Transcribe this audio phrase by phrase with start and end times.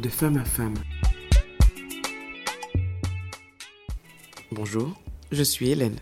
[0.00, 0.74] de femme à femme.
[4.52, 4.94] Bonjour,
[5.32, 5.98] je suis Hélène.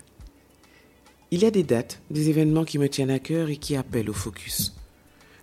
[1.31, 4.11] Il y a des dates, des événements qui me tiennent à cœur et qui appellent
[4.11, 4.75] au focus.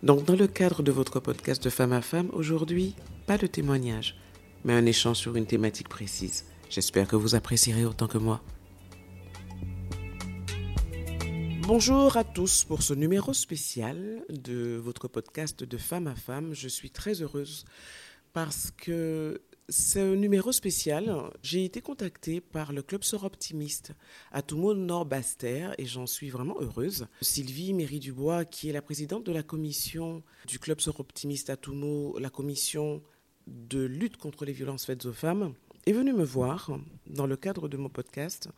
[0.04, 2.96] Donc dans le cadre de votre podcast de femme à femme, aujourd'hui,
[3.26, 4.18] pas de témoignage,
[4.66, 6.46] mais un échange sur une thématique précise.
[6.70, 8.42] J'espère que vous apprécierez autant que moi.
[11.62, 16.54] Bonjour à tous pour ce numéro spécial de votre podcast de femme à femme.
[16.54, 17.66] Je suis très heureuse
[18.34, 23.94] parce que ce numéro spécial, j'ai été contactée par le Club Sort Optimiste
[24.32, 27.08] à Toumo Nord Bastère et j'en suis vraiment heureuse.
[27.22, 31.56] Sylvie Méry Dubois, qui est la présidente de la commission du Club Sort Optimiste à
[32.20, 33.02] la commission
[33.48, 35.54] de lutte contre les violences faites aux femmes,
[35.86, 38.50] est venue me voir dans le cadre de mon podcast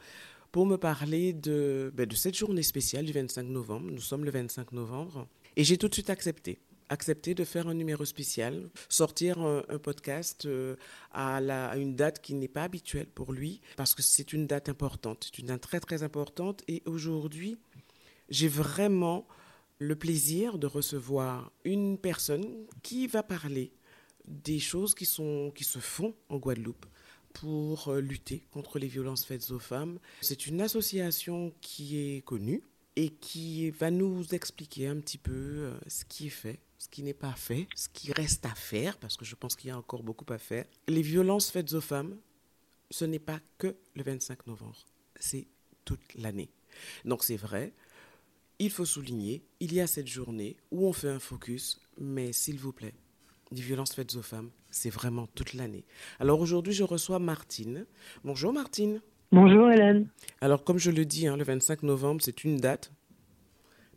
[0.51, 3.91] pour me parler de, ben, de cette journée spéciale du 25 novembre.
[3.91, 7.73] Nous sommes le 25 novembre et j'ai tout de suite accepté accepté de faire un
[7.73, 10.75] numéro spécial, sortir un, podcast euh,
[11.11, 14.69] à, à, une date qui n'est pas habituelle pour lui, parce que c'est une date
[14.69, 16.63] importante, c'est une date très très importante.
[16.67, 17.58] Et aujourd'hui,
[18.30, 19.27] j'ai vraiment
[19.80, 23.73] le plaisir de recevoir une personne qui va parler
[24.25, 26.86] des choses qui, sont, qui se font en Guadeloupe
[27.33, 29.99] pour euh, lutter contre les violences faites aux femmes.
[30.21, 32.63] C'est une association qui est connue
[32.95, 37.02] et qui va nous expliquer un petit peu euh, ce qui est fait ce qui
[37.02, 39.78] n'est pas fait, ce qui reste à faire, parce que je pense qu'il y a
[39.78, 40.66] encore beaucoup à faire.
[40.89, 42.17] Les violences faites aux femmes,
[42.89, 45.48] ce n'est pas que le 25 novembre, c'est
[45.86, 46.50] toute l'année.
[47.06, 47.72] Donc c'est vrai,
[48.59, 52.59] il faut souligner, il y a cette journée où on fait un focus, mais s'il
[52.59, 52.95] vous plaît,
[53.52, 55.86] les violences faites aux femmes, c'est vraiment toute l'année.
[56.20, 57.86] Alors aujourd'hui, je reçois Martine.
[58.26, 59.02] Bonjour Martine.
[59.31, 60.09] Bonjour Hélène.
[60.42, 62.92] Alors comme je le dis, hein, le 25 novembre, c'est une date,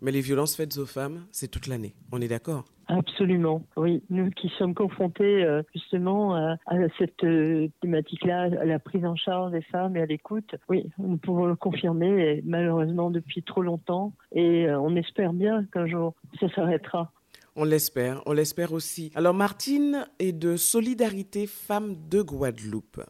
[0.00, 1.96] mais les violences faites aux femmes, c'est toute l'année.
[2.12, 2.64] On est d'accord?
[2.88, 4.02] Absolument, oui.
[4.10, 6.56] Nous qui sommes confrontés euh, justement à,
[6.98, 11.16] cette euh, thématique-là, à la prise en charge des femmes et à l'écoute, oui, nous
[11.16, 16.48] pouvons le confirmer, malheureusement depuis trop longtemps, et euh, on espère bien qu'un jour ça
[16.54, 17.10] s'arrêtera.
[17.56, 19.10] On l'espère, on l'espère aussi.
[19.16, 23.00] Alors Martine est de Solidarité Femmes de Guadeloupe.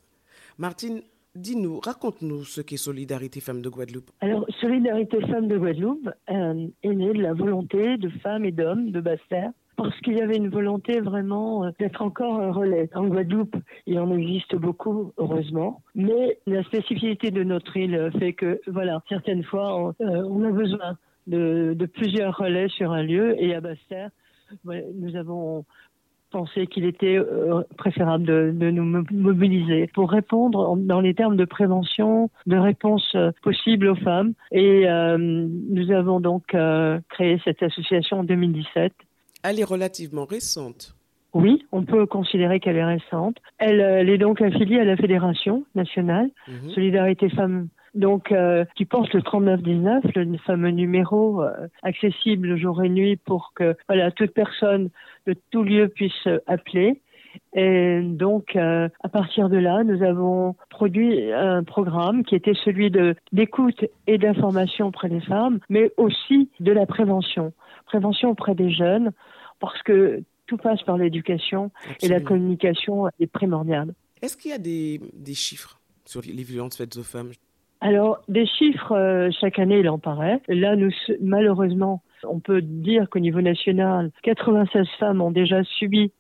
[0.59, 1.03] Martine,
[1.34, 4.10] Dis-nous, raconte-nous ce qu'est Solidarité Femmes de Guadeloupe.
[4.22, 9.03] Alors, Solidarité Femmes de Guadeloupe est née de la volonté de femmes et d'hommes de
[9.03, 12.88] Basse-Terre parce qu'il y avait une volonté vraiment euh, d'être encore un relais.
[12.94, 13.56] En Guadeloupe,
[13.87, 19.44] il en existe beaucoup, heureusement, mais la spécificité de notre île fait que, voilà, certaines
[19.44, 24.10] fois, on, euh, a besoin de, plusieurs relais sur un lieu, et à Basse-Terre,
[24.65, 25.65] nous avons
[26.31, 32.31] pensé qu'il était euh, préférable de, nous mobiliser pour répondre dans les termes de prévention,
[32.47, 34.34] de réponse possible aux femmes.
[34.53, 34.86] Et
[35.19, 36.54] nous avons donc
[37.09, 38.92] créé cette association en 2017
[39.48, 40.96] elle est relativement récente.
[41.34, 43.36] Oui, on peut considérer qu'elle est récente.
[43.58, 46.70] Elle, euh, est donc affiliée à la Fédération nationale mhm.
[46.70, 51.50] Solidarité Femmes, donc euh, qui porte le 3919, le fameux numéro euh,
[51.82, 54.88] accessible jour et nuit pour que voilà toute personne
[55.26, 57.02] de tout lieu puisse appeler.
[57.54, 63.14] Et donc, à partir de là, nous avons produit un programme qui était celui de
[63.30, 67.52] d'écoute et d'information auprès des femmes, mais aussi de la prévention,
[67.86, 69.12] prévention auprès des jeunes,
[69.60, 71.70] parce que tout passe par l'éducation
[72.02, 73.94] et la communication est primordiale.
[74.22, 77.32] Est-ce qu'il y a des, des, chiffres sur les violences faites aux femmes?
[77.80, 80.41] Alors, des chiffres, euh, chaque année, il en paraît.
[80.48, 86.12] Là, nous, malheureusement, on peut dire qu'au niveau national, 96 femmes ont déjà subi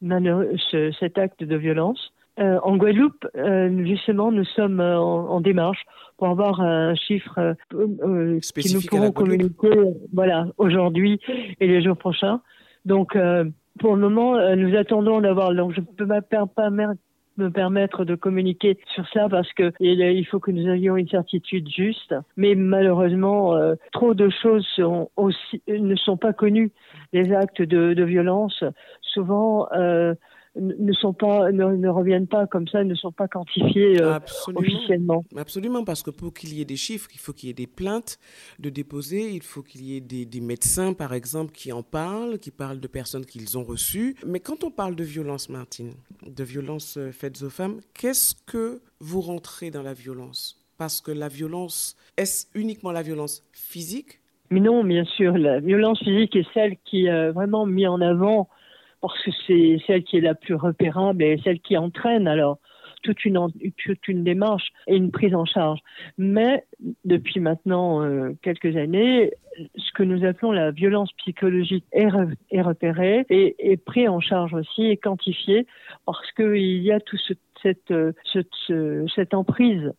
[0.00, 2.12] ce, cet acte de violence.
[2.38, 5.84] Euh, en Guadeloupe, euh, justement, nous sommes en, démarche
[6.18, 9.70] pour avoir un chiffre qui nous pourront communiquer
[10.12, 11.20] voilà, aujourd'hui
[11.60, 12.40] et les jours prochains.
[12.86, 13.44] Donc, euh,
[13.80, 15.52] pour le moment, euh, nous attendons d'avoir.
[15.52, 20.38] Donc, je ne peux pas me permettre de communiquer sur ça parce que il faut
[20.38, 22.14] que nous ayons une certitude juste.
[22.36, 26.70] Mais malheureusement, euh, trop de choses sont aussi, ne sont pas connues.
[27.12, 28.64] Les actes de, de violence,
[29.02, 29.66] souvent,
[30.58, 34.18] ne sont pas ne, reviennent pas comme ça, ne sont pas quantifiés euh,
[34.54, 35.24] officiellement.
[35.36, 37.66] Absolument, parce que pour qu'il y ait des chiffres, il faut qu'il y ait des
[37.66, 38.18] plaintes
[38.58, 42.38] de déposer, il faut qu'il y ait des, des, médecins, par exemple, qui en parlent,
[42.38, 44.16] qui parlent de personnes qu'ils ont reçues.
[44.26, 45.92] Mais quand on parle de violence, Martine,
[46.26, 50.62] de violence euh, faites aux femmes, qu'est-ce que vous rentrez dans la violence?
[50.78, 54.20] Parce que la violence, est-ce uniquement la violence physique?
[54.50, 58.48] Mais non, bien sûr, la violence physique est celle qui est vraiment mise en avant
[59.06, 62.58] parce que c'est celle qui est la plus repérable et celle qui entraîne alors
[63.02, 65.78] toute une, démarche et une prise en charge.
[66.18, 66.64] Mais
[67.04, 69.30] depuis maintenant euh, quelques années,
[69.76, 72.08] ce que nous appelons la violence psychologique est,
[72.60, 75.68] repérée et est pris en charge aussi et quantifiée
[76.04, 77.20] parce qu'il y a toute
[77.62, 77.94] cette,
[79.14, 79.92] cette emprise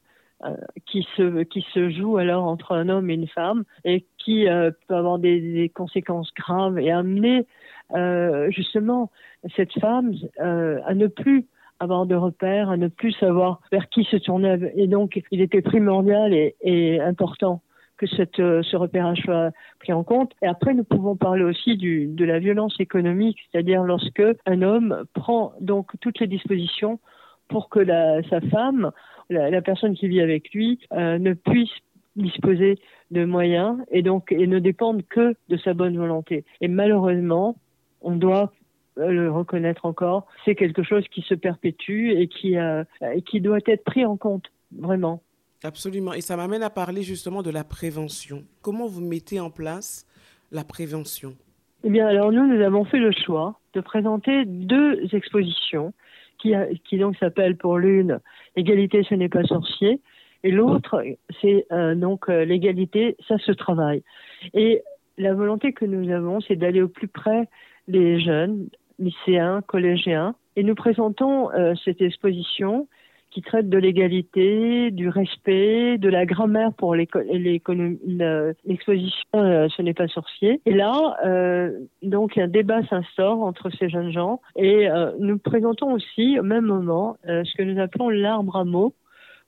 [0.46, 0.56] euh,
[0.86, 5.18] qui se joue alors entre un homme et une femme et qui euh, peut avoir
[5.18, 7.48] des, conséquences graves et amener
[7.96, 9.12] euh, justement
[9.56, 11.46] cette femme euh, à ne plus
[11.80, 14.58] avoir de repères, à ne plus savoir vers qui se tourner.
[14.76, 17.62] Et donc, il était primordial et, et important
[17.98, 20.34] que cette, euh, ce repérage soit pris en compte.
[20.42, 25.04] Et après, nous pouvons parler aussi du, de la violence économique, c'est-à-dire lorsque un homme
[25.14, 27.00] prend donc toutes les dispositions
[27.50, 28.92] pour que la, sa femme
[29.30, 31.72] la, personne qui vit avec lui euh, ne puisse
[32.16, 32.80] disposer
[33.12, 36.46] de moyens et donc et ne dépendre que de sa bonne volonté.
[36.62, 37.56] Et malheureusement,
[38.02, 38.52] on doit
[38.96, 42.84] le reconnaître encore, c'est quelque chose qui se perpétue et qui, euh,
[43.14, 45.22] et qui doit être pris en compte, vraiment.
[45.64, 46.14] Absolument.
[46.14, 48.44] Et ça m'amène à parler justement de la prévention.
[48.62, 50.06] Comment vous mettez en place
[50.52, 51.36] la prévention?
[51.84, 55.94] Eh bien, alors nous, nous avons fait le choix de présenter deux expositions
[56.40, 56.54] qui,
[56.86, 58.20] qui donc s'appelle pour l'une
[58.56, 60.02] Égalité, ce n'est pas sorcier,
[60.44, 61.04] et l'autre,
[61.42, 64.04] c'est euh, donc euh, l'égalité, ça se travaille.
[64.54, 64.82] Et
[65.18, 67.48] la volonté que nous avons, c'est d'aller au plus près
[67.88, 68.70] des jeunes,
[69.00, 72.88] lycéens, collégiens, et nous présentons euh, cette exposition
[73.32, 77.28] qui traite de l'égalité, du respect, de la grammaire pour l'exposition
[79.36, 80.62] euh, Ce n'est pas sorcier.
[80.66, 85.94] Et là, euh, donc un débat s'instaure entre ces jeunes gens et euh, nous présentons
[85.94, 88.94] aussi au même moment euh, ce que nous appelons l'arbre à mots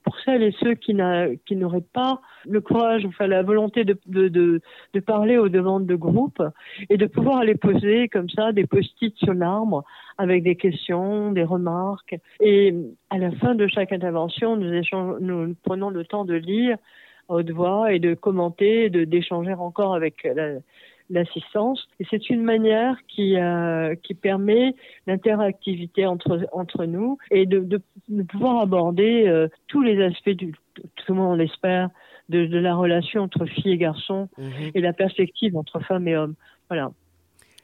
[0.04, 4.60] pour celles et ceux qui n'auraient pas le courage, enfin la volonté de, de, de,
[4.94, 6.42] de parler au devant de groupe
[6.88, 9.84] et de pouvoir aller poser comme ça des post-it sur l'arbre
[10.18, 12.16] avec des questions, des remarques.
[12.40, 12.74] Et
[13.10, 16.76] à la fin de chaque intervention, nous, échange, nous prenons le temps de lire
[17.28, 20.58] à haute voix et de commenter, d'échanger encore avec la,
[21.10, 21.88] l'assistance.
[21.98, 24.74] Et c'est une manière qui, euh, qui permet
[25.06, 30.52] l'interactivité entre, entre nous et de, de, de pouvoir aborder euh, tous les aspects, du,
[30.74, 31.90] tout le monde l'espère,
[32.28, 34.50] de, de, la relation entre filles et garçons mmh.
[34.74, 36.36] et la perspective entre femmes et hommes.
[36.68, 36.92] Voilà.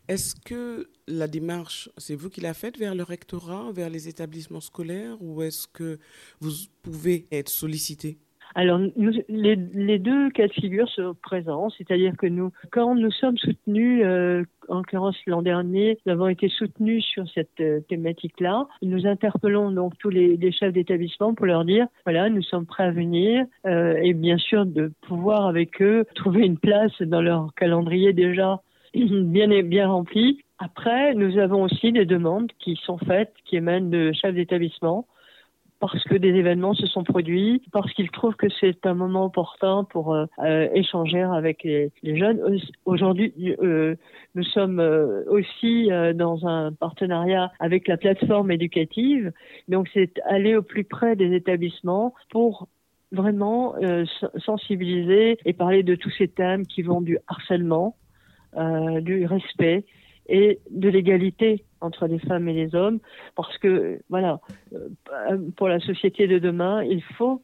[0.08, 4.60] Est-ce que la démarche, c'est vous qui la faites vers le rectorat, vers les établissements
[4.60, 5.98] scolaires, ou est-ce que
[6.40, 6.52] vous
[6.82, 8.19] pouvez être sollicité
[8.54, 13.10] alors, nous, les, les, deux cas de figure sont présents, c'est-à-dire que nous, quand nous
[13.10, 18.66] sommes soutenus, euh, en l'occurrence l'an dernier, nous avons été soutenus sur cette euh, thématique-là.
[18.82, 22.84] Nous interpellons donc tous les, les chefs d'établissement pour leur dire, voilà, nous sommes prêts
[22.84, 27.54] à venir, euh, et bien sûr de pouvoir avec eux trouver une place dans leur
[27.54, 28.60] calendrier déjà
[28.94, 30.40] bien bien rempli.
[30.58, 35.06] Après, nous avons aussi des demandes qui sont faites, qui émanent de chefs d'établissement
[35.78, 39.84] parce que des événements se sont produits, parce qu'ils trouvent que c'est un moment opportun
[39.84, 42.40] pour euh, euh, échanger avec les, jeunes.
[42.84, 43.32] Aujourd'hui,
[43.62, 43.96] euh,
[44.34, 49.32] nous sommes euh, aussi euh, dans un partenariat avec la plateforme éducative.
[49.69, 52.69] Donc, c'est aller au plus près des établissements pour
[53.12, 53.76] vraiment
[54.44, 57.96] sensibiliser et parler de tous ces thèmes qui vont du harcèlement,
[59.00, 59.84] du respect
[60.29, 63.00] et de l'égalité entre les femmes et les hommes,
[63.34, 64.40] parce que voilà,
[64.73, 67.43] euh, pour la société de demain, il faut,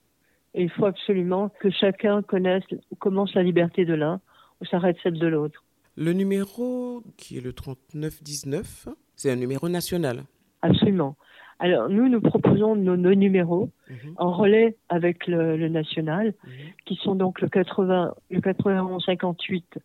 [0.54, 2.64] il faut absolument que chacun connaisse,
[2.98, 4.20] commence la liberté de l'un
[4.60, 5.64] ou s'arrête celle de l'autre.
[5.96, 10.24] Le numéro qui est le 3919, c'est un numéro national.
[10.62, 11.16] Absolument.
[11.58, 13.94] Alors nous, nous proposons nos, nos numéros mmh.
[14.16, 16.50] en relais avec le, le national, mmh.
[16.86, 19.78] qui sont donc le 80, le 91 58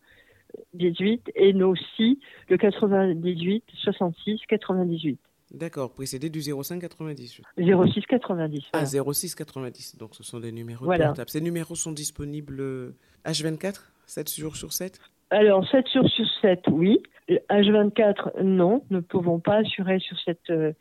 [0.74, 5.18] 18 et nous aussi le 98 66 98.
[5.50, 7.40] D'accord, précédé du 05 90.
[7.56, 8.64] 06 90.
[8.72, 9.96] Ah, 06 90.
[9.96, 11.14] Donc ce sont des numéros voilà.
[11.26, 15.00] Ces numéros sont disponibles H24, 7 jours sur 7
[15.30, 17.02] alors, 7 jours sur 7, oui.
[17.50, 18.82] H24, non.
[18.88, 20.72] Nous ne pouvons pas assurer sur, cette, euh,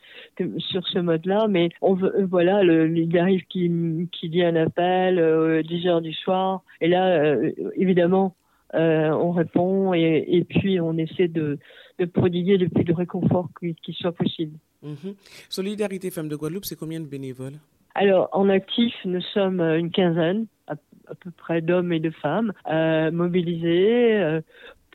[0.59, 4.45] sur ce mode-là, mais on veut, euh, voilà, le, il arrive qu'il qu y ait
[4.45, 6.63] un appel euh, 10 heures du soir.
[6.79, 8.35] Et là, euh, évidemment,
[8.75, 11.57] euh, on répond et, et, puis on essaie de,
[11.99, 14.57] de prodiguer le plus de réconfort qui, qui soit possible.
[14.83, 15.11] Mmh.
[15.49, 17.59] Solidarité Femmes de Guadeloupe, c'est combien de bénévoles?
[17.95, 20.73] Alors, en actif, nous sommes une quinzaine, à,
[21.07, 24.41] à peu près d'hommes et de femmes, euh, mobilisés euh,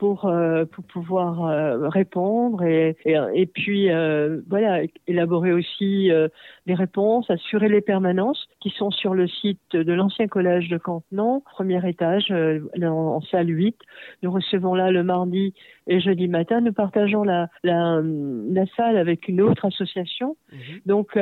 [0.02, 6.26] pour, euh, pour pouvoir euh, répondre et, et, et puis euh, voilà élaborer aussi euh,
[6.66, 11.40] des réponses, assurer les permanences qui sont sur le site de l'ancien collège de Cantenon,
[11.52, 13.76] premier étage euh, en, en, salle 8.
[14.24, 15.54] Nous recevons là le mardi
[15.86, 16.62] et jeudi matin.
[16.62, 20.36] Nous partageons la, la, la salle avec une autre association.
[20.50, 20.56] Mmh.
[20.84, 21.16] Donc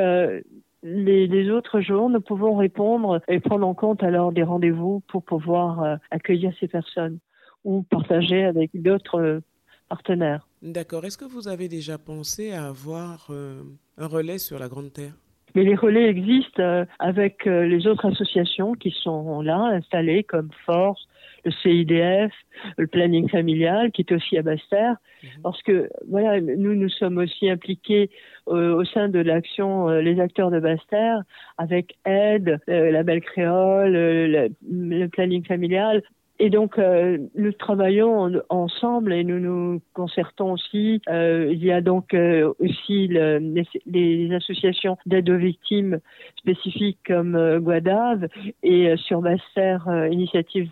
[0.83, 5.83] les, autres jours, nous pouvons répondre et prendre en compte alors des rendez-vous pour pouvoir
[5.83, 7.19] euh, accueillir ces personnes
[7.63, 9.41] ou partager avec d'autres
[9.89, 10.47] partenaires.
[10.61, 11.05] D'accord.
[11.05, 13.61] Est-ce que vous avez déjà pensé à avoir euh,
[13.97, 15.13] un relais sur la Grande Terre?
[15.53, 21.07] Mais les relais existent euh, avec les autres associations qui sont là, installées comme Force,
[21.45, 22.31] le CIDF,
[22.77, 25.29] le planning familial, qui est aussi à Basse-Terre, mhm.
[25.43, 28.09] parce que voilà, nous nous sommes aussi impliqués
[28.47, 31.21] euh, au sein de l'action euh, les acteurs de Basse-Terre
[31.57, 36.03] avec Aide, euh, la Belle Créole, le planning familial,
[36.43, 40.99] et donc, euh, nous travaillons ensemble et nous nous concertons aussi.
[41.07, 45.99] Euh, il y a donc euh, aussi les, associations d'aide aux victimes
[46.37, 48.27] spécifiques comme Guadave
[48.63, 49.77] et sur Basser
[50.09, 50.71] Initiative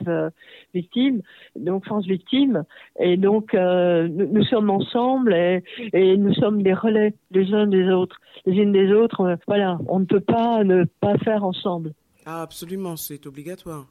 [0.73, 1.21] Victime,
[1.55, 2.63] donc France Victime.
[2.99, 5.61] Et donc, nous, sommes ensemble et,
[5.93, 9.37] et, nous sommes des relais les uns des autres, les unes des autres.
[9.45, 11.93] voilà, on ne peut pas ne pas faire ensemble.
[12.25, 13.85] Ah, absolument, c'est obligatoire.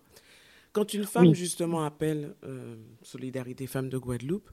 [0.73, 4.51] Quand une femme, justement, appelle euh, Solidarité Femmes de Guadeloupe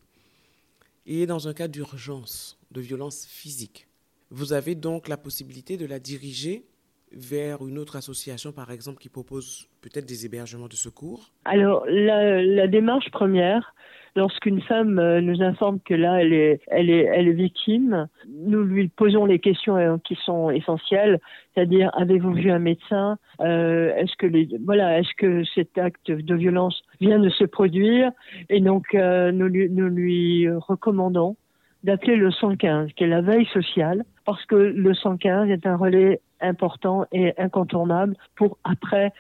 [1.06, 3.88] et est dans un cas d'urgence, de violence physique,
[4.32, 6.66] vous avez donc la possibilité de la diriger
[7.12, 11.32] vers une autre association, par exemple, qui propose peut-être des hébergements de secours?
[11.46, 13.76] Alors, la démarche première,
[14.18, 18.64] Lorsqu'une femme euh, nous informe que là, elle est, elle est, elle est victime, nous
[18.64, 21.20] lui posons les questions euh, qui sont essentielles,
[21.54, 23.18] c'est-à-dire avez-vous vu un médecin?
[23.42, 28.10] Euh, Est-ce que les, voilà, est-ce que cet acte de violence vient de se produire?
[28.50, 31.36] Et donc nous, lui, nous lui recommandons
[31.84, 36.22] d'appeler le 115, qui est la veille sociale, parce que le 115 est un relais
[36.40, 39.12] important et incontournable pour après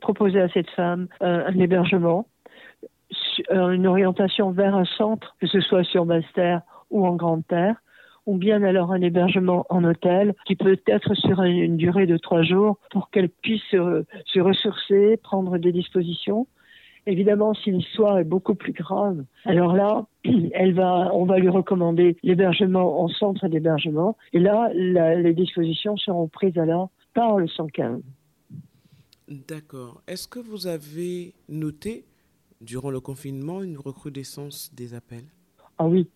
[0.00, 2.20] proposer à cette femme un hébergement.
[2.20, 2.37] euh,
[3.50, 7.76] une orientation vers un centre, que ce soit sur Basse-Terre ou en Grande Terre,
[8.26, 12.42] ou bien alors un hébergement en hôtel qui peut être sur une durée de trois
[12.42, 16.46] jours pour qu'elle puisse se, ressourcer, prendre des dispositions.
[17.06, 23.08] Évidemment, si l'histoire est beaucoup plus grave, alors là, on va lui recommander l'hébergement en
[23.08, 24.18] centre d'hébergement.
[24.34, 28.02] Et là, les dispositions seront prises alors par le 115.
[29.28, 30.02] D'accord.
[30.06, 32.04] Est-ce que vous avez noté
[32.60, 35.26] durant le confinement une recrudescence des appels?
[35.78, 36.08] Ah oui,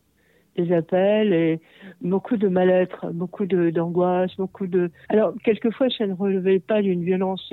[0.57, 1.61] des appels et
[2.01, 4.91] beaucoup de mal-être, beaucoup d'angoisse, beaucoup de.
[5.09, 7.53] Alors quelquefois, ça ne relevait pas d'une violence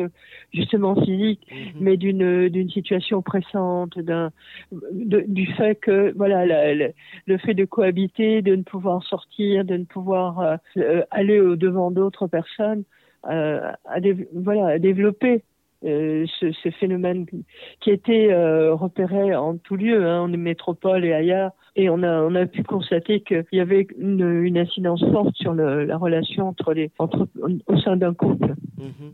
[0.53, 1.81] justement physique, mhm.
[1.81, 4.31] mais d'une d'une situation pressante, d'un
[4.71, 10.59] du fait que voilà le fait de cohabiter, de ne pouvoir sortir, de ne pouvoir
[10.77, 12.83] euh, aller au devant d'autres personnes,
[13.29, 13.99] euh, à,
[14.33, 15.43] voilà à développer
[15.85, 17.25] euh, ce, ce, phénomène
[17.79, 21.51] qui était euh, repéré en tout lieu, hein, en métropole et ailleurs.
[21.75, 25.53] Et on a, on a pu constater qu'il y avait une, une, incidence forte sur
[25.53, 27.29] le, la relation entre les, entre,
[27.67, 28.55] au sein d'un couple.
[28.77, 29.13] Mhm.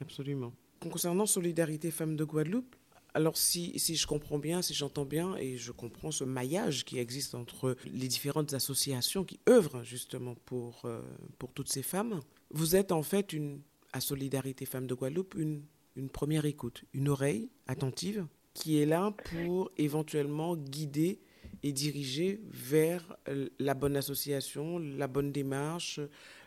[0.00, 0.52] absolument.
[0.80, 2.76] Concernant Solidarité Femmes de Guadeloupe,
[3.14, 7.00] alors si, si je comprends bien, si j'entends bien et je comprends ce maillage qui
[7.00, 11.00] existe entre les différentes associations qui œuvrent justement pour, euh,
[11.38, 13.60] pour toutes ces femmes, vous êtes en fait une,
[13.92, 15.62] à Solidarité Femmes de Guadeloupe une
[15.98, 18.24] une première écoute, une oreille attentive
[18.54, 21.18] qui est là pour éventuellement guider
[21.62, 26.00] et diriger vers euh, la bonne association, la bonne démarche,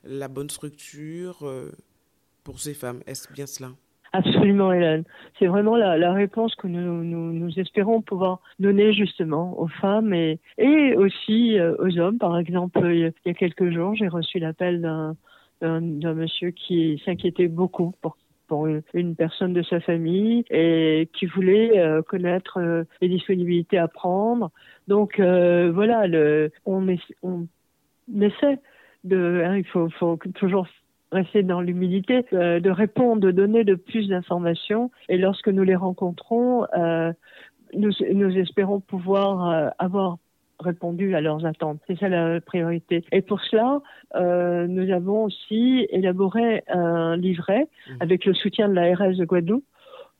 [0.03, 1.69] la bonne structure euh,
[2.43, 3.01] pour ces femmes.
[3.07, 3.71] Est-ce bien cela?
[4.13, 5.03] Absolument, Hélène.
[5.39, 10.39] C'est vraiment la, réponse que nous, nous, espérons pouvoir donner justement aux femmes et,
[10.97, 12.17] aussi euh, aux hommes.
[12.17, 15.15] Par exemple, il y a quelques jours, j'ai reçu l'appel d'un
[15.61, 18.17] d'un monsieur qui s'inquiétait beaucoup pour
[18.51, 23.87] pour une, personne de sa famille et qui voulait euh, connaître euh, les disponibilités à
[23.87, 24.51] prendre.
[24.89, 26.03] Donc euh, voilà,
[26.65, 28.59] on, essaie
[29.05, 30.67] de, hein, il faut, toujours
[31.13, 34.91] rester dans l'humilité, de répondre, de donner de plus d'informations.
[35.07, 36.65] Et lorsque nous les rencontrons,
[37.73, 40.17] nous espérons pouvoir avoir
[40.61, 41.79] répondu à leurs attentes.
[41.87, 43.03] C'est ça la priorité.
[43.11, 43.81] Et pour cela,
[44.15, 47.93] euh, nous avons aussi élaboré un livret mmh.
[47.99, 49.65] avec le soutien de la RS de Guadeloupe,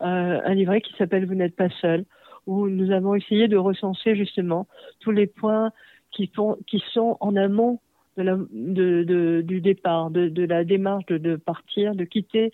[0.01, 2.05] euh, un livret qui s'appelle Vous n'êtes pas seul,
[2.48, 4.67] où nous avons essayé de recenser justement
[5.00, 5.71] tous les points
[6.12, 7.79] qui, font, qui sont en amont
[8.17, 12.51] de la, de, de, du départ, de, la démarche de, partir, de quitter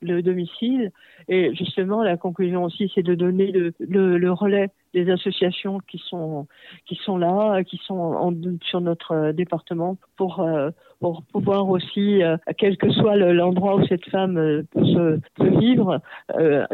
[0.00, 0.92] le domicile.
[1.28, 6.46] Et justement, la conclusion aussi, c'est de donner le, relais des associations qui sont
[6.86, 12.36] qui sont là, qui sont sur notre euh, département pour euh, pour pouvoir aussi, euh,
[12.56, 14.34] quel que soit l'endroit où cette femme
[14.72, 15.20] peut se,
[15.60, 16.00] vivre,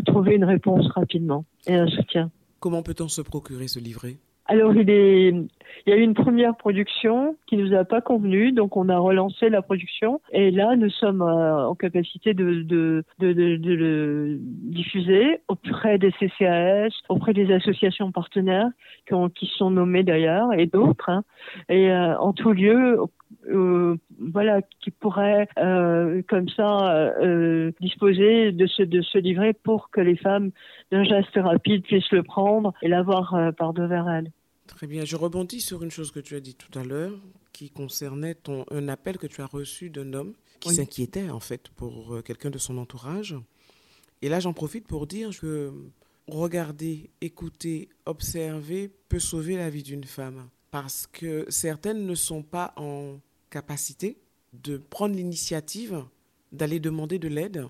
[0.07, 2.31] trouver une réponse rapidement et un soutien.
[2.59, 4.17] Comment peut-on se procurer ce livret?
[4.47, 8.53] Alors, il, est, il y a eu une première production qui nous a pas convenu,
[8.53, 10.21] donc on a relancé la production.
[10.33, 16.13] Et là, nous sommes euh, en capacité de, de, de, de, le diffuser auprès des
[16.13, 18.69] CCAS, auprès des associations partenaires
[19.07, 21.09] qui, ont, qui sont nommées d'ailleurs, et d'autres.
[21.09, 21.25] Hein.
[21.69, 22.99] Et euh, en tout lieu,
[23.49, 29.91] euh, voilà, qui pourraient euh, comme ça euh, disposer de ce, de ce livret pour
[29.91, 30.51] que les femmes
[30.91, 34.31] d'un geste rapide puissent le prendre et l'avoir par devers elles.
[34.67, 35.05] Très bien.
[35.05, 37.19] Je rebondis sur une chose que tu as dit tout à l'heure
[37.53, 41.69] qui concernait ton, un appel que tu as reçu d'un homme qui s'inquiétait en fait
[41.77, 43.37] pour quelqu'un de son entourage.
[44.23, 45.71] Et là, j'en profite pour dire que
[46.27, 52.73] regarder, écouter, observer peut sauver la vie d'une femme parce que certaines ne sont pas
[52.75, 54.17] en capacité
[54.55, 56.05] de prendre l'initiative
[56.51, 57.69] d'aller demander de l'aide,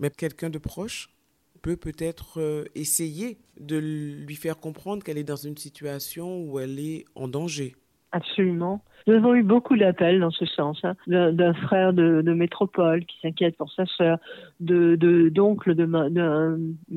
[0.00, 1.14] mais quelqu'un de proche
[1.62, 6.80] peut peut-être euh, essayer de lui faire comprendre qu'elle est dans une situation où elle
[6.80, 7.76] est en danger.
[8.16, 8.80] Absolument.
[9.06, 10.94] Nous avons eu beaucoup d'appels dans ce sens, hein.
[11.06, 14.18] d'un frère de, métropole qui s'inquiète pour sa sœur,
[14.58, 14.96] de
[15.28, 15.84] d'oncle de,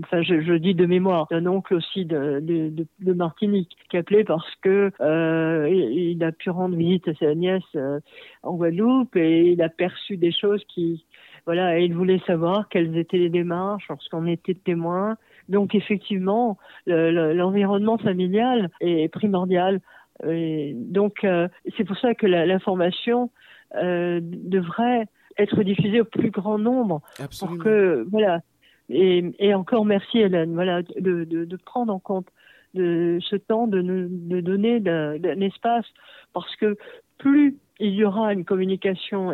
[0.01, 6.15] enfin je, dis de mémoire, d'un oncle aussi de, Martinique qui appelait parce que euh,
[6.21, 7.99] a pu rendre visite à sa nièce euh,
[8.43, 11.05] en Guadeloupe et il a perçu des choses qui
[11.45, 15.17] voilà, il voulait savoir quelles étaient les démarches lorsqu'on était témoin.
[15.49, 19.81] Donc effectivement, l'environnement familial est primordial
[20.23, 21.47] donc, euh,
[21.77, 23.31] c'est pour ça que l'information
[23.75, 25.07] euh, devrait
[25.38, 27.01] être diffusée au plus grand nombre.
[27.19, 27.55] Absolument.
[27.55, 28.41] Pour que, voilà.
[28.89, 32.27] Et, encore merci Hélène, voilà, de, de, prendre en compte
[32.73, 35.85] de ce temps, de, de donner d'un espace,
[36.33, 36.75] parce que
[37.19, 39.31] plus il y aura une communication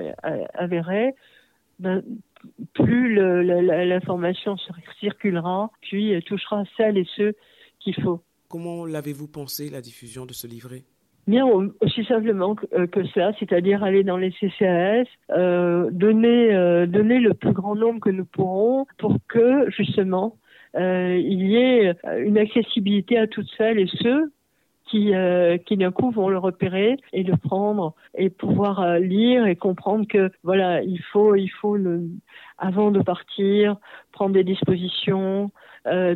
[0.54, 1.16] avérée,
[1.80, 2.04] ben,
[2.74, 4.58] plus l'information
[5.00, 7.34] circulera, puis touchera celles et ceux
[7.80, 8.22] qu'il faut.
[8.56, 10.84] Comment l'avez-vous pensé, la diffusion de ce livret?
[11.28, 17.20] Bien, aussi simplement que, euh, cela, c'est-à-dire aller dans les CCAS, euh, donner, euh, donner
[17.20, 20.38] le plus grand nombre que nous pourrons pour que, justement,
[20.74, 24.32] il y ait une accessibilité à toutes celles et ceux
[24.86, 25.12] qui,
[25.66, 30.32] qui d'un coup vont le repérer et le prendre et pouvoir lire et comprendre que
[30.44, 31.78] voilà il faut il faut
[32.58, 33.78] avant de partir
[34.12, 35.50] prendre des dispositions
[35.88, 36.16] euh,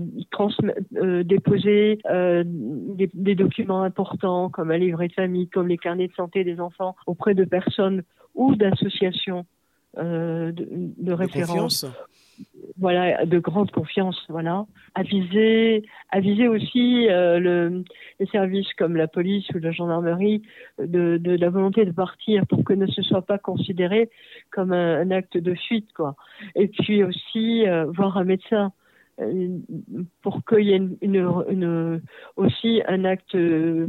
[0.96, 6.14] euh, déposer euh, des, documents importants comme un livret de famille, comme les carnets de
[6.14, 8.04] santé des enfants auprès de personnes
[8.34, 9.46] ou d'associations
[9.96, 11.86] de, de, référence.
[12.78, 14.66] voilà, de grande confiance, voilà.
[14.96, 17.84] Aviser, aviser aussi le,
[18.20, 20.42] les services comme la police ou la gendarmerie
[20.80, 24.10] de, de, la volonté de partir pour que ne se soit pas considéré
[24.52, 26.16] comme un, acte de fuite, quoi.
[26.56, 28.72] Et puis aussi voir un médecin
[30.22, 32.02] pour qu'il y ait une,
[32.36, 33.88] aussi un acte euh,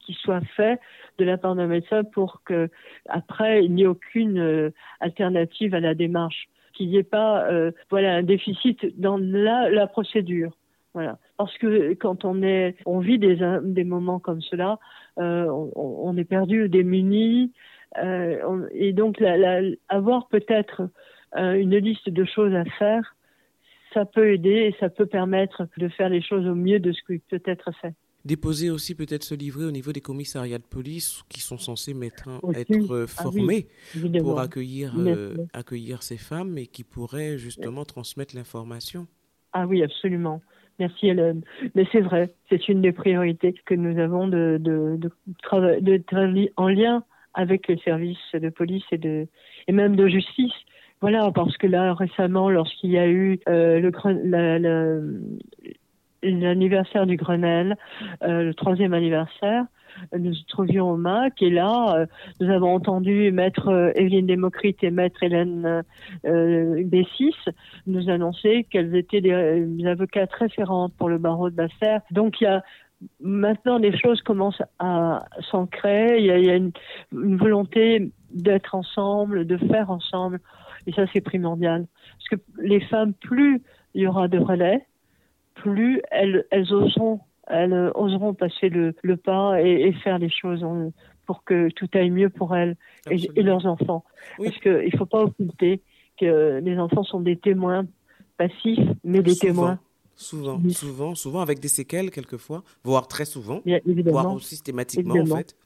[0.00, 0.80] qui soit fait
[1.18, 2.70] de la part d'un médecin pour que
[3.08, 7.72] après il n'y ait aucune euh, alternative à la démarche, qu'il n'y ait pas euh,
[7.90, 10.52] voilà un déficit dans la, procédure.
[10.94, 11.18] Voilà.
[11.36, 14.78] Parce que quand on est, on vit des, des moments comme cela,
[15.16, 17.52] on, est perdu, démuni,
[18.00, 19.20] et donc
[19.88, 20.88] avoir peut-être
[21.36, 23.16] une liste de choses à faire
[23.94, 27.00] ça peut aider et ça peut permettre de faire les choses au mieux de ce
[27.06, 27.94] qui peut être fait.
[28.24, 32.28] Déposer aussi peut-être se livrer au niveau des commissariats de police qui sont censés mettre,
[32.54, 33.66] être euh, ah formés
[34.18, 39.06] pour accueillir, euh, accueillir ces femmes et qui pourraient justement transmettre l'information.
[39.52, 40.40] Ah oui, absolument.
[40.78, 41.42] Merci Hélène.
[41.74, 46.52] Mais c'est vrai, c'est une des priorités que nous avons de, de, de, de travailler
[46.56, 47.04] en lien
[47.34, 49.28] avec les services de police et, de,
[49.68, 50.52] et même de justice
[51.04, 55.20] voilà, parce que là, récemment, lorsqu'il y a eu euh, le,
[56.22, 57.76] l'anniversaire du Grenelle,
[58.22, 59.66] euh, le troisième anniversaire,
[60.14, 62.06] nous nous trouvions au MAC et là, euh,
[62.40, 65.82] nous avons entendu Maître Evelyne Démocrite et Maître Hélène
[66.24, 67.36] Bessis
[67.86, 71.98] nous annoncer qu'elles étaient des, avocates référentes pour le barreau de Basser.
[72.12, 72.62] Donc il y a
[73.20, 79.90] maintenant les choses commencent à s'ancrer, il y a, une volonté d'être ensemble, de faire
[79.90, 80.40] ensemble.
[80.86, 81.86] Et ça, c'est primordial.
[82.18, 83.62] Parce que les femmes, plus
[83.94, 84.86] il y aura de relais,
[85.54, 90.64] plus elles, elles oseront, elles oseront passer le, le pas et, faire les choses
[91.26, 92.76] pour que tout aille mieux pour elles
[93.10, 94.04] et, leurs enfants.
[94.38, 95.80] Parce qu'il ne faut pas occulter
[96.18, 97.86] que les enfants sont des témoins
[98.36, 99.78] passifs, mais des témoins.
[100.16, 103.62] Souvent, souvent, souvent avec des séquelles quelquefois, voire très souvent,
[104.06, 105.56] voire systématiquement en fait.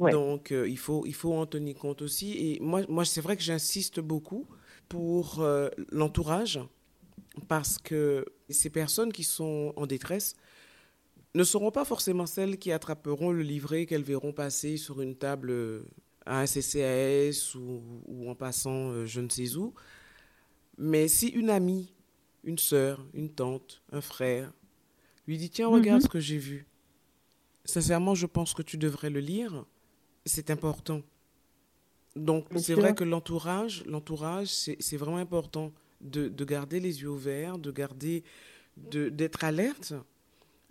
[0.00, 2.32] Donc, euh, il, faut, il faut en tenir compte aussi.
[2.32, 4.46] Et moi, moi c'est vrai que j'insiste beaucoup
[4.88, 6.60] pour euh, l'entourage,
[7.48, 10.36] parce que ces personnes qui sont en détresse
[11.34, 15.84] ne seront pas forcément celles qui attraperont le livret qu'elles verront passer sur une table
[16.26, 19.74] à un CCAS ou, en passant euh, je ne sais où.
[20.78, 21.92] Mais si une amie,
[22.44, 24.52] une sœur, une tante, un frère,
[25.26, 26.06] lui dit Tiens, regarde mhm.
[26.06, 26.66] ce que j'ai vu.
[27.64, 29.64] Sincèrement, je pense que tu devrais le lire.
[30.26, 31.02] C'est important.
[32.16, 37.70] Donc, c'est vrai que l'entourage, l'entourage, c'est vraiment important de, garder les yeux ouverts, de
[37.70, 38.22] garder,
[38.76, 39.94] d'être alerte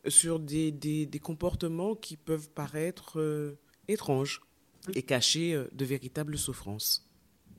[0.07, 4.41] sur des, des, comportements qui peuvent paraître euh, étranges
[4.95, 7.09] et cacher euh, de véritables souffrances.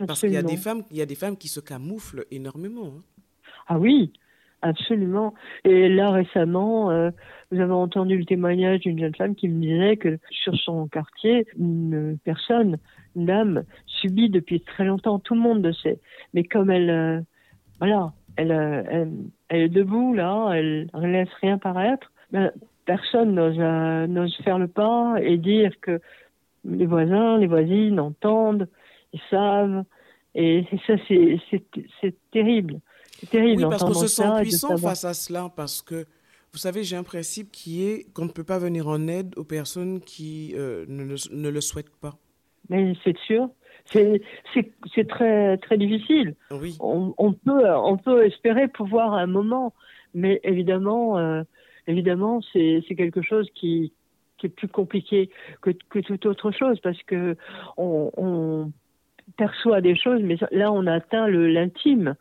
[0.06, 2.96] Parce qu'il y a des femmes, il y a des femmes qui se camouflent énormément.
[2.98, 3.02] Hein.
[3.66, 4.12] Ah oui,
[4.64, 5.34] absolument.
[5.64, 7.10] Et là récemment, euh,
[7.50, 11.46] vous avez entendu le témoignage d'une jeune femme qui me disait que sur son quartier,
[11.58, 12.78] une personne,
[13.14, 15.18] une dame, subit depuis très longtemps.
[15.18, 16.00] Tout le monde le sait.
[16.32, 17.20] Mais comme elle, euh,
[17.78, 18.50] voilà, elle,
[19.48, 22.10] elle, est debout là, elle ne laisse rien paraître.
[22.32, 22.50] Ben,
[22.86, 26.00] personne n'ose faire le pas et dire que
[26.64, 28.68] les voisins, les voisines entendent,
[29.12, 29.84] ils savent.
[30.34, 32.80] Et ça, c'est terrible.
[33.24, 33.64] C'est terrible.
[33.64, 36.04] Oui, parce qu'on se sent puissant face à cela, parce que,
[36.52, 39.44] vous savez, j'ai un principe qui est qu'on ne peut pas venir en aide aux
[39.44, 42.16] personnes qui euh, ne, ne, le souhaitent pas.
[42.68, 43.48] Mais c'est sûr.
[43.92, 46.34] C'est très, très difficile.
[46.50, 46.76] Oui.
[46.80, 49.74] On, on, peut, on peut espérer pouvoir à un moment,
[50.14, 51.42] mais évidemment, euh,
[51.86, 53.92] évidemment c'est quelque chose qui,
[54.38, 55.28] qui est plus compliqué
[55.60, 57.36] que, que toute autre chose parce que
[57.76, 58.72] on, on
[59.36, 62.14] perçoit des choses, mais là on atteint l'intime.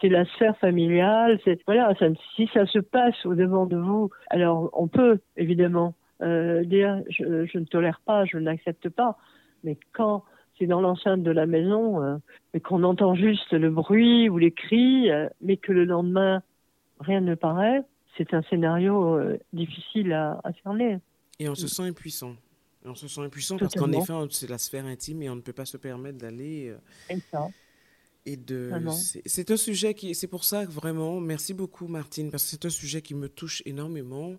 [0.00, 1.40] C'est la sphère familiale.
[1.44, 5.94] C'est voilà, ça, si ça se passe au devant de vous, alors on peut évidemment
[6.22, 9.16] euh, dire je, je, ne tolère pas, je n'accepte pas.
[9.64, 10.24] Mais quand
[10.58, 12.16] c'est dans l'enceinte de la maison, euh,
[12.54, 16.42] et qu'on entend juste le bruit ou les cris, euh, mais que le lendemain
[17.00, 17.82] rien ne paraît,
[18.16, 19.20] c'est un scénario
[19.52, 20.98] difficile à, à cerner.
[21.38, 22.34] Et on se sent impuissant.
[22.84, 25.52] on se sent impuissant parce qu'en effet, c'est la sphère intime et on ne peut
[25.52, 26.70] pas se permettre d'aller.
[26.70, 27.16] Euh,
[28.26, 28.70] et de.
[29.24, 30.14] C'est un sujet qui.
[30.14, 33.28] C'est pour ça que vraiment, merci beaucoup, Martine, parce que c'est un sujet qui me
[33.28, 34.36] touche énormément.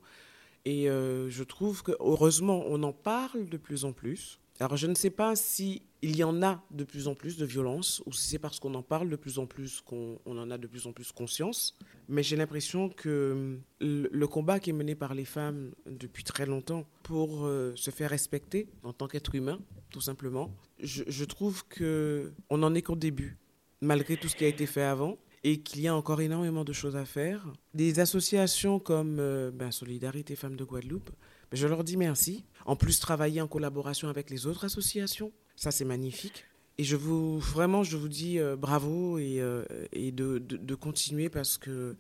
[0.66, 4.40] Et euh, je trouve que, heureusement, on en parle de plus en plus.
[4.60, 7.46] Alors, je ne sais pas si il y en a de plus en plus de
[7.46, 10.58] violence ou si c'est parce qu'on en parle de plus en plus qu'on en a
[10.58, 11.78] de plus en plus conscience.
[12.10, 16.86] Mais j'ai l'impression que le, combat qui est mené par les femmes depuis très longtemps
[17.04, 22.62] pour euh, se faire respecter en tant qu'être humain, tout simplement, je, trouve que on
[22.64, 23.38] en est qu'au début,
[23.82, 26.74] malgré tout ce qui a été fait avant et qu'il y a encore énormément de
[26.74, 27.46] choses à faire.
[27.74, 31.12] Des associations comme euh, ben, Solidarité Femmes de Guadeloupe
[31.54, 32.46] je leur dis merci.
[32.66, 36.46] En plus, travailler en collaboration avec les autres associations, ça c'est magnifique.
[36.78, 39.64] Et je vous, vraiment, je vous dis euh, bravo et, euh,
[39.94, 41.96] de, continuer parce que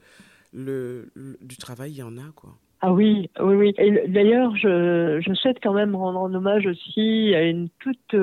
[0.54, 1.12] le,
[1.42, 2.52] du travail, il y en a, quoi.
[2.82, 3.74] Ah oui, oui, oui.
[3.80, 8.16] Et d'ailleurs, je, je, souhaite quand même rendre hommage aussi à une toute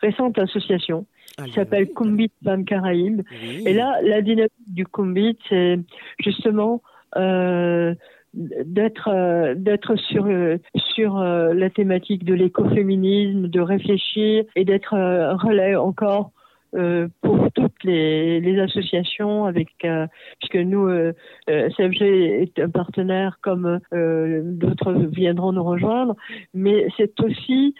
[0.00, 1.06] récente association
[1.44, 3.22] qui s'appelle Combit Femmes Caraïbes.
[3.64, 5.78] Et là, la dynamique du Combit, c'est
[6.18, 6.82] justement
[8.34, 10.58] d'être euh, d'être sur euh,
[10.94, 14.94] sur euh, la thématique de l'écoféminisme, de réfléchir et d'être
[15.42, 16.32] relais encore
[17.22, 19.70] pour toutes les, les associations avec
[20.38, 20.88] puisque nous
[21.48, 26.14] CFG est un partenaire comme d'autres viendront nous rejoindre.
[26.54, 27.74] Mais c'est aussi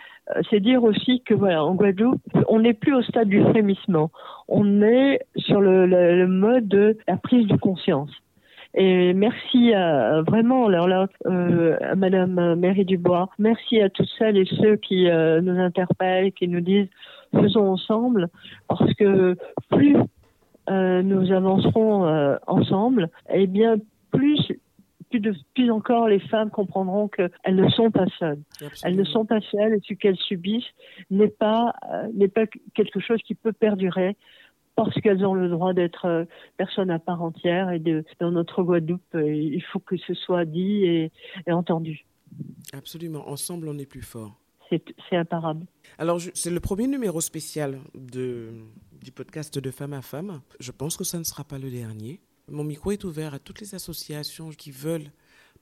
[0.49, 4.11] c'est dire aussi que voilà en Guadeloupe on n'est plus au stade du frémissement
[4.49, 8.11] on est sur le, mode de la prise de conscience
[8.75, 9.73] et merci
[10.27, 13.29] vraiment alors là, euh, à Madame Mary Dubois.
[13.37, 16.87] Merci à toutes celles et ceux qui euh, nous interpellent, qui nous disent
[17.35, 18.29] faisons ensemble,
[18.69, 19.37] parce que
[19.71, 19.97] plus
[20.69, 23.77] euh, nous avancerons euh, ensemble, et eh bien
[24.13, 24.53] plus
[25.11, 28.41] plus, de, plus encore les femmes comprendront qu'elles ne sont pas seules.
[28.83, 30.73] Elles ne sont pas seules et ce qu'elles subissent
[31.11, 34.17] n'est pas euh, n'est pas quelque chose qui peut perdurer
[34.77, 36.25] parce qu'elles ont le droit d'être euh,
[36.57, 40.45] personnes à part entière et de, dans notre Guadeloupe, euh, il faut que ce soit
[40.45, 41.13] dit et,
[41.49, 42.07] entendu.
[42.73, 43.29] Absolument.
[43.29, 44.41] Ensemble, on est plus fort.
[44.71, 45.67] C'est imparable.
[45.99, 48.53] Alors, c'est le premier numéro spécial de,
[49.03, 50.41] du podcast de Femme à Femme.
[50.61, 52.21] Je pense que ça ne sera pas le dernier.
[52.51, 55.11] Mon micro est ouvert à toutes les associations qui veulent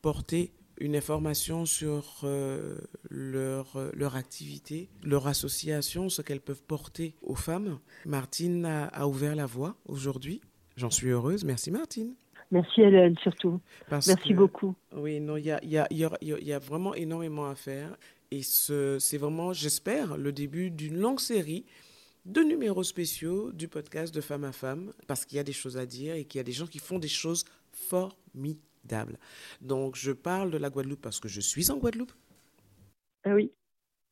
[0.00, 2.76] porter une information sur euh,
[3.10, 7.78] leur, euh, leur activité, leur association, ce qu'elles peuvent porter aux femmes.
[8.06, 10.40] Martine a, ouvert la voie aujourd'hui.
[10.76, 11.44] J'en suis heureuse.
[11.44, 12.14] Merci Martine.
[12.50, 13.60] Merci Hélène surtout.
[13.90, 14.74] Merci beaucoup.
[14.96, 17.96] Oui, non, il y a, y, a, y a, vraiment énormément à faire.
[18.30, 21.66] Et c'est vraiment, j'espère, le début d'une longue série
[22.28, 25.76] de numéros spéciaux du podcast de Femme à Femme, parce qu'il y a des choses
[25.76, 29.18] à dire et qu'il y a des gens qui font des choses formidables formidable.
[29.60, 32.12] Donc, je parle de la Guadeloupe parce que je suis en Guadeloupe.
[33.24, 33.50] Ah oui.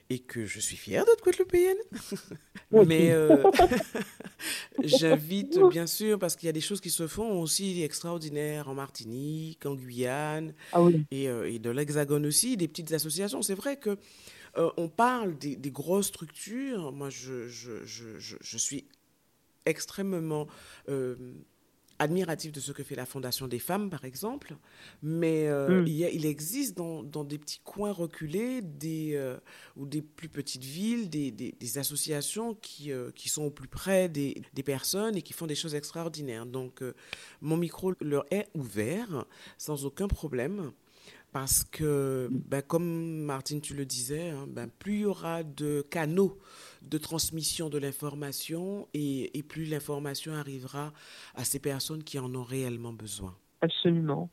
[0.09, 1.79] Et que je suis fière d'être guadeloupéenne.
[2.71, 3.43] Mais euh,
[4.85, 8.75] j'invite, bien sûr, parce qu'il y a des choses qui se font aussi extraordinaires en
[8.75, 11.05] Martinique, en Guyane, ah oui.
[11.11, 13.43] et, euh, et, de l'Hexagone aussi, des petites associations.
[13.43, 13.99] C'est vrai que
[14.59, 16.93] euh, on parle des, des, grosses structures.
[16.93, 18.87] Moi, je, je, je, je suis
[19.67, 20.47] extrêmement
[20.89, 21.17] euh,
[21.99, 24.57] admiratif de ce que fait la Fondation des femmes, par exemple,
[25.03, 25.87] mais euh, mm.
[25.87, 29.37] il, y a, il, existe dans, dans, des petits coins reculés des, euh,
[29.77, 34.09] ou des plus petites villes des, des, des associations qui, qui sont au plus près
[34.09, 36.47] des, personnes et qui font des choses extraordinaires.
[36.47, 36.83] Donc,
[37.41, 39.27] mon micro leur est ouvert
[39.59, 40.73] sans aucun problème.
[41.39, 45.83] Parce que, ben, comme Martine, tu le disais, hein, ben, plus il y aura de
[45.83, 46.39] canaux
[46.81, 50.95] de transmission de l'information et, et, plus l'information arrivera
[51.35, 53.35] à ces personnes qui en ont réellement besoin.
[53.61, 54.31] Absolument,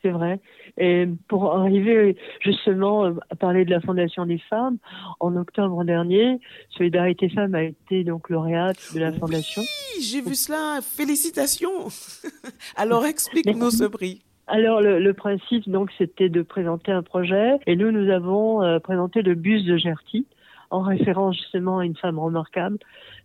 [0.00, 0.40] c'est vrai.
[0.78, 4.78] Et pour arriver justement à parler de la Fondation des femmes,
[5.20, 9.60] en octobre dernier, Solidarité Femmes a été donc lauréate de la Fondation.
[9.60, 10.80] Oui, j'ai vu cela.
[10.80, 11.88] Félicitations.
[12.76, 14.22] Alors explique-nous ce prix.
[14.48, 18.78] Alors le, le, principe donc c'était de présenter un projet et nous nous avons euh,
[18.78, 20.26] présenté le bus de Gerty
[20.70, 22.78] en référence justement à une femme remarquable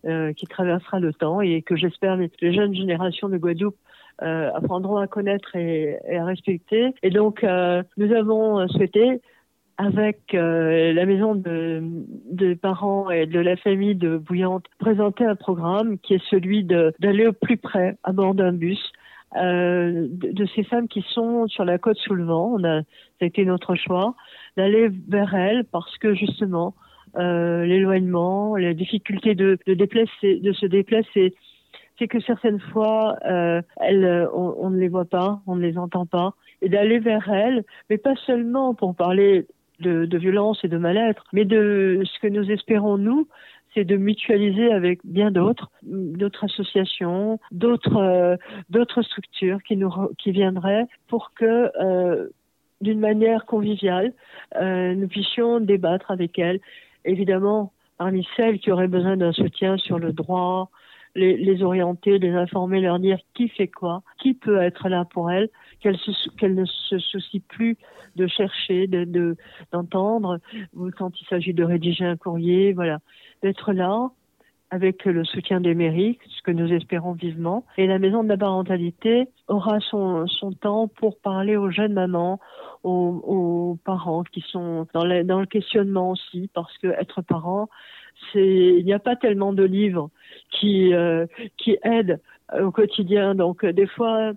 [0.05, 3.77] euh, qui traversera le temps et que j'espère les, jeunes générations de Guadeloupe
[4.21, 6.93] euh, apprendront à connaître et, et, à respecter.
[7.03, 9.21] Et donc euh, nous avons souhaité
[9.77, 11.81] avec euh, la maison de,
[12.31, 17.27] de, parents et de la famille de Bouillante présenter un programme qui est celui d'aller
[17.27, 18.91] au plus près à bord d'un bus
[19.35, 22.53] euh, de, de, ces femmes qui sont sur la côte sous le vent.
[22.53, 22.87] On a, ça
[23.21, 24.15] a été notre choix
[24.57, 26.75] d'aller vers elles parce que justement
[27.17, 31.33] euh, l'éloignement, la difficulté de, de, déplacer, de se déplacer,
[31.99, 35.77] c'est que certaines fois euh, elles, on, on, ne les voit pas, on ne les
[35.77, 39.45] entend pas, et d'aller vers elles, mais pas seulement pour parler
[39.79, 43.27] de, de violence et de mal-être, mais de ce que nous espérons nous,
[43.73, 48.37] c'est de mutualiser avec bien d'autres, d'autres associations, d'autres euh,
[48.69, 52.29] d'autres structures qui nous qui viendraient pour que euh,
[52.81, 54.13] d'une manière conviviale,
[54.61, 56.59] euh, nous puissions débattre avec elles.
[57.05, 60.69] Évidemment, parmi celles qui auraient besoin d'un soutien sur le droit,
[61.15, 65.31] les, les, orienter, les informer, leur dire qui fait quoi, qui peut être là pour
[65.31, 65.49] elles,
[65.79, 67.77] qu'elles qu ne se soucient plus
[68.15, 69.35] de chercher, de
[69.71, 70.39] d'entendre
[70.73, 72.99] de, quand il s'agit de rédiger un courrier, voilà,
[73.41, 74.09] d'être là
[74.73, 77.63] avec le soutien des mairies, ce que nous espérons vivement.
[77.77, 82.39] Et la maison de la parentalité aura son, son temps pour parler aux jeunes mamans,
[82.83, 87.69] aux, aux parents qui sont dans, les, dans le questionnement aussi, parce que être parent,
[88.35, 90.09] il n'y a pas tellement de livres
[90.49, 91.25] qui euh,
[91.57, 92.19] qui aident
[92.59, 93.35] au quotidien.
[93.35, 94.33] Donc euh, des fois,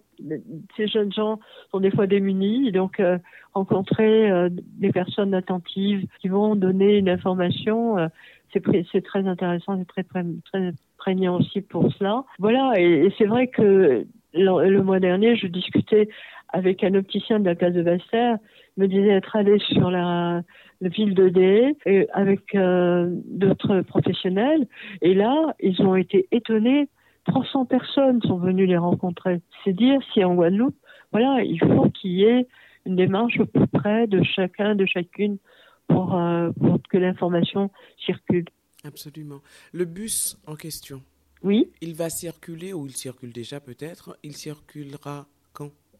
[0.77, 2.73] ces jeunes gens sont des fois démunis.
[2.73, 3.19] Donc euh,
[3.55, 7.97] rencontrer des personnes attentives qui vont donner une information,
[8.53, 10.05] c'est très intéressant, c'est très,
[10.45, 12.25] très prégnant aussi pour cela.
[12.39, 16.11] Voilà, et, c'est vrai que le, le, mois dernier, je discutais
[16.51, 18.37] avec un opticien de la place de Basse-Terre,
[18.77, 20.43] me disait être allé sur la,
[20.81, 24.67] la ville de Dé et avec euh, d'autres professionnels.
[25.03, 26.89] Et là, ils ont été étonnés.
[27.27, 29.41] 300 personnes sont venues les rencontrer.
[29.65, 30.77] C'est dire si en Guadeloupe,
[31.13, 32.47] voilà, il faut qu'il y ait
[32.85, 35.39] une démarche au plus près de chacun, de chacune
[35.89, 37.71] pour, euh, pour que l'information
[38.05, 38.45] circule.
[38.85, 39.41] Absolument.
[39.73, 41.03] Le bus en question.
[41.43, 41.71] Oui.
[41.81, 45.27] Il va circuler, ou il circule déjà peut-être, il circulera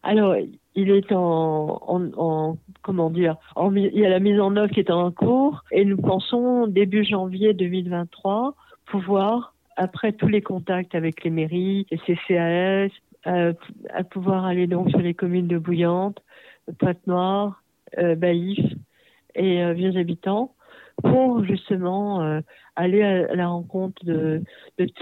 [0.03, 0.35] alors,
[0.75, 3.35] il est en, en, en comment dire,
[3.75, 7.03] il y a la mise en œuvre qui est en cours et nous pensons début
[7.03, 8.55] janvier 2023
[8.85, 12.93] pouvoir, après tous les contacts avec les mairies, les CCAS,
[13.27, 13.53] euh,
[14.11, 16.21] pouvoir aller donc sur les communes de Bouillante,
[16.79, 17.61] Pointe-Noire,
[17.97, 18.59] euh, Baïf
[19.35, 20.53] et euh, Vieux Habitants
[21.03, 22.41] pour justement euh,
[22.75, 24.41] aller à la rencontre de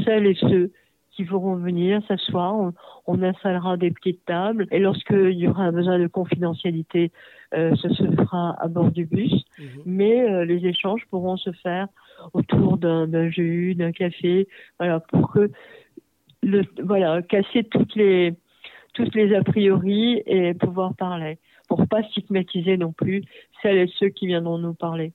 [0.03, 0.71] celles et ceux
[1.15, 2.55] qui pourront venir s'asseoir.
[2.55, 2.73] On,
[3.07, 7.11] on, installera des petites tables et lorsqu'il y aura un besoin de confidentialité,
[7.53, 9.33] euh, ce se fera à bord du bus.
[9.57, 9.63] Mmh.
[9.85, 11.87] Mais euh, les échanges pourront se faire
[12.33, 14.47] autour d'un jus, d'un café,
[14.79, 15.51] voilà, pour que
[16.43, 18.33] le, voilà, casser toutes les
[18.93, 23.23] toutes les a priori et pouvoir parler, pour pas stigmatiser non plus
[23.61, 25.11] celles et ceux qui viendront nous parler.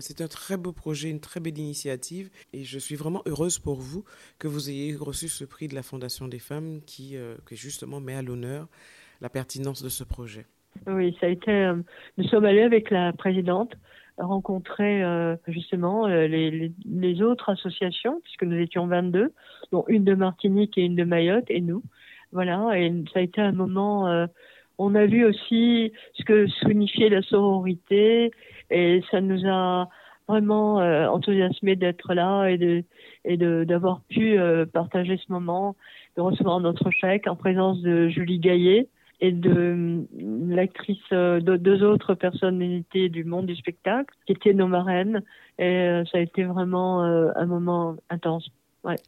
[0.00, 3.80] C'est un très beau projet, une très belle initiative et je suis vraiment heureuse pour
[3.80, 4.04] vous
[4.38, 8.14] que vous ayez reçu ce prix de la Fondation des femmes qui, euh, justement met
[8.14, 8.68] à l'honneur
[9.22, 10.44] la pertinence de ce projet.
[10.86, 11.50] Oui, ça a été.
[11.50, 11.76] Euh,
[12.18, 13.72] nous sommes allés avec la présidente
[14.18, 19.32] rencontrer euh, justement les, autres associations, puisque nous étions 22,
[19.72, 21.82] dont une de Martinique et une de Mayotte, et nous.
[22.32, 24.26] Voilà, et ça a été un moment,
[24.76, 28.30] on a vu aussi ce que signifiait la sororité
[28.70, 29.88] et ça nous a
[30.28, 32.84] vraiment euh, enthousiasmé d'être là et de
[33.24, 35.76] et d'avoir pu euh, partager ce moment,
[36.16, 38.88] de recevoir notre chèque en présence de Julie Gaillet
[39.20, 40.02] et de euh,
[40.48, 45.22] l'actrice de deux autres personnalités du monde du spectacle qui étaient nos marraines
[45.58, 48.50] et ça a été vraiment un moment intense.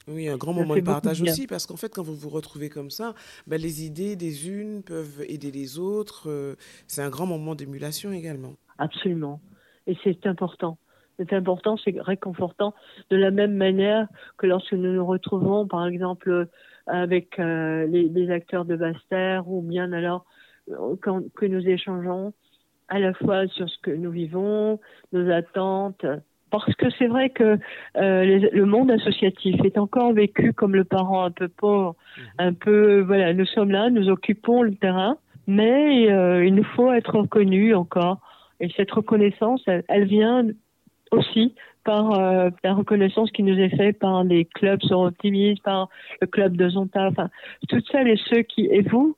[0.08, 2.90] Oui, un grand moment de partage aussi, parce qu'en fait, quand vous vous retrouvez comme
[2.90, 3.14] ça,
[3.46, 6.28] ben, les idées des unes peuvent aider les autres.
[6.28, 8.54] Euh, c'est un grand moment d'émulation également.
[8.78, 9.40] Acabsolument.
[9.86, 10.78] Et c'est important.
[11.18, 12.74] C'est important, c'est réconfortant,
[13.10, 16.48] de la même manière que lorsque nous nous retrouvons, par exemple,
[16.86, 20.24] avec euh, les, acteurs de Basse-Terre, ou bien alors
[20.70, 22.32] euh, quand, que nous échangeons
[22.88, 24.80] à la fois sur ce que nous vivons,
[25.12, 26.04] nos attentes,
[26.52, 27.58] parce que c'est vrai que
[27.96, 32.24] euh, le monde associatif est encore vécu comme le parent un peu pauvre, mhm.
[32.38, 35.16] un peu voilà, nous sommes là, nous occupons le terrain,
[35.46, 38.18] mais euh, il nous faut être reconnus encore.
[38.62, 40.46] Et cette reconnaissance, elle, vient
[41.10, 45.90] aussi par euh, la reconnaissance qui nous est faite par les clubs sur optimistes, par
[46.20, 47.28] le club de Zonta, enfin
[47.68, 49.16] toutes celles et ceux qui et vous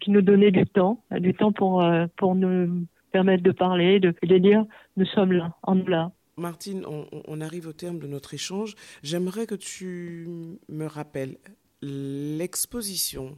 [0.00, 1.84] qui nous donnaient du temps, du temps pour
[2.16, 4.64] pour nous permettre de parler, de, dire
[4.96, 6.12] nous sommes là, en nous là.
[6.36, 8.74] Martine, on, arrive au terme de notre échange.
[9.02, 10.26] J'aimerais que tu
[10.70, 11.36] me rappelles
[11.82, 13.36] l'exposition.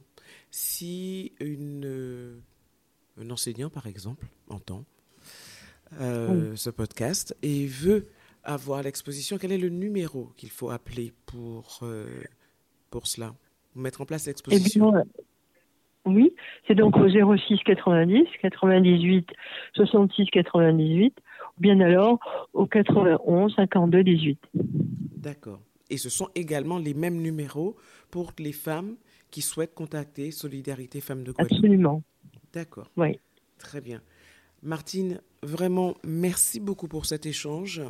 [0.51, 4.85] Si un enseignant, par exemple, entend
[6.01, 8.07] euh, ce podcast et veut
[8.45, 12.07] avoir l'exposition, quel est le numéro qu'il faut appeler pour, euh,
[12.91, 13.35] pour cela
[13.75, 14.93] Mettre en place l'exposition?
[14.97, 15.23] eh
[16.05, 16.35] Oui,
[16.67, 19.29] c'est donc au 06 90 98
[19.75, 21.15] 66 98
[21.59, 22.19] bien alors
[22.53, 24.39] au 91 52 18.
[25.17, 25.61] D'accord.
[25.89, 27.77] Et ce sont également les mêmes numéros
[28.11, 28.97] pour les femmes
[29.31, 31.59] qui souhaitent contacter Solidarité Femmes de Guadeloupe.
[31.59, 32.03] Absolument.
[32.53, 32.91] D'accord.
[32.97, 33.19] Oui.
[33.59, 34.01] Très bien.
[34.63, 37.83] Martine, vraiment, merci beaucoup pour cet échange.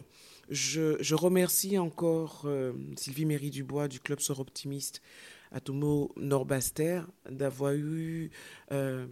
[0.48, 5.02] Je, remercie encore euh, Sylvie Méry Dubois du Club Sort Optimiste
[5.50, 8.30] à Tomo Nord-Baster d'avoir eu
[8.72, 9.06] euh,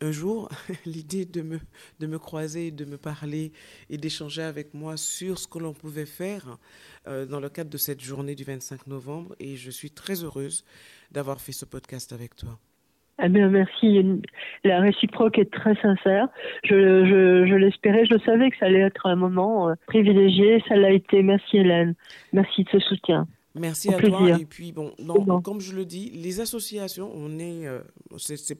[0.00, 0.48] un jour
[0.86, 1.60] l'idée de me,
[2.00, 3.52] de me croiser, de me parler
[3.90, 6.58] et d'échanger avec moi sur ce que l'on pouvait faire
[7.06, 9.36] euh, dans le cadre de cette journée du 25 novembre.
[9.38, 10.64] Et je suis très heureuse
[11.12, 12.58] d'avoir fait ce podcast avec toi.
[13.22, 14.20] Eh bien, merci.
[14.64, 16.28] La réciproque est très sincère.
[16.64, 20.62] Je, je, je l'espérais, je savais que ça allait être un moment euh, privilégié.
[20.68, 21.22] Ça l'a été.
[21.22, 21.94] Merci Hélène.
[22.32, 23.26] Merci de ce soutien.
[23.54, 24.38] Merci à toi.
[24.38, 24.92] Et puis, bon,
[25.42, 27.80] comme je le dis, les associations, on est, euh,
[28.16, 28.58] c'est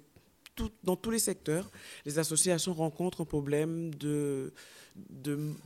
[0.82, 1.70] dans tous les secteurs,
[2.04, 4.52] les associations rencontrent un problème de,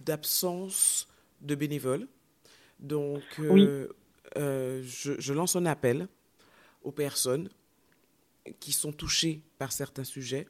[0.05, 1.09] d'absence
[1.40, 2.07] de, bénévoles.
[2.78, 3.88] Donc, euh,
[4.37, 6.09] euh, je, lance un appel
[6.83, 7.48] aux personnes
[8.61, 10.46] qui sont touchées par certains sujets.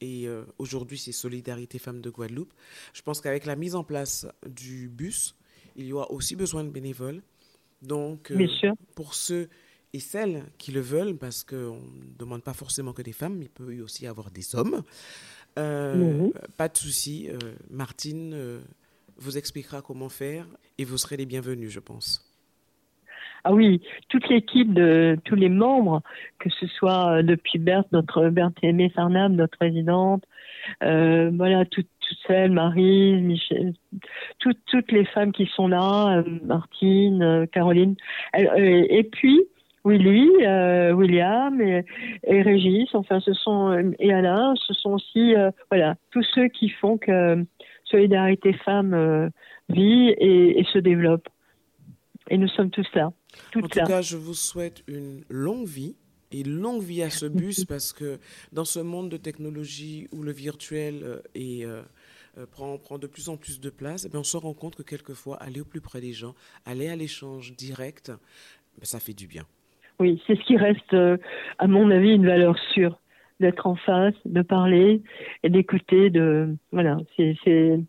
[0.00, 2.54] Et euh, aujourd'hui, c'est Solidarité Femmes de Guadeloupe.
[2.94, 5.36] Je pense qu'avec la mise en place du bus,
[5.76, 7.22] il y aura aussi besoin de bénévoles.
[7.82, 8.32] Donc,
[8.94, 9.48] pour ceux
[9.92, 13.50] et celles qui le veulent, parce qu'on ne demande pas forcément que des femmes, il
[13.50, 14.82] peut y aussi avoir des hommes.
[15.58, 16.32] Euh, mhm.
[16.56, 17.38] Pas de souci, euh,
[17.70, 18.60] Martine euh,
[19.16, 20.46] vous expliquera comment faire
[20.78, 22.29] et vous serez les bienvenus, je pense.
[23.44, 26.02] Ah oui, toute l'équipe de tous les membres,
[26.38, 30.24] que ce soit depuis Berthe, notre Berthe Aimé Farnam, notre présidente,
[30.80, 31.88] voilà, toutes,
[32.26, 33.72] celles, Marie, Michel,
[34.38, 37.94] toutes les femmes qui sont là, Martine, Caroline,
[38.34, 39.40] et puis
[39.84, 41.84] Willy, euh, William et,
[42.42, 46.98] Régis, enfin ce sont et Alain, ce sont aussi euh, voilà tous ceux qui font
[46.98, 47.44] que
[47.84, 49.28] Solidarité Femmes euh,
[49.68, 51.28] vit et, se développe.
[52.28, 53.10] Et nous sommes tous là.
[53.56, 55.96] En tout cas, je vous souhaite une longue vie
[56.32, 58.18] et longue vie à ce bus parce que
[58.52, 61.66] dans ce monde de technologie où le virtuel est
[62.52, 65.36] prend, prend, de plus en plus de place, eh on se rend compte que quelquefois,
[65.36, 68.12] aller au plus près des gens, aller à l'échange direct,
[68.78, 69.44] ben, ça fait du bien.
[70.00, 71.18] Oui, c'est ce qui reste, euh,
[71.58, 72.98] à mon avis, une valeur sûre
[73.38, 75.02] d'être en face, de parler
[75.42, 76.08] et d'écouter.
[76.08, 77.80] De voilà, c'est, c'est,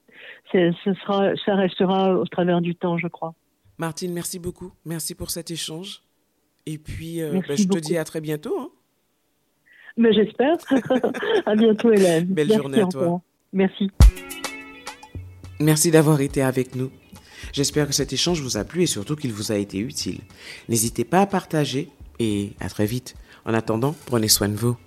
[0.52, 3.34] ce sera, ça restera au travers du temps, je crois.
[3.82, 4.72] Martine, merci beaucoup.
[4.86, 6.04] Merci pour cet échange.
[6.68, 8.56] Et puis, euh, ben, je te dis à très bientôt.
[8.60, 8.70] Hein.
[9.98, 10.56] Mais j'espère.
[11.48, 12.26] à bientôt, Hélène.
[12.26, 13.24] Belle journée à toi.
[13.52, 13.90] Merci.
[15.60, 16.92] Merci d'avoir été avec nous.
[17.54, 20.20] J'espère que cet échange vous a plu et surtout qu'il vous a été utile.
[20.70, 23.16] N'hésitez pas à partager et à très vite.
[23.46, 24.78] En attendant, prenez soin de vous.